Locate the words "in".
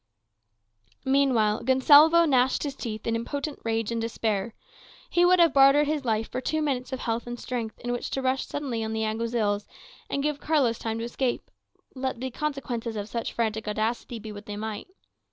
3.05-3.15, 7.77-7.91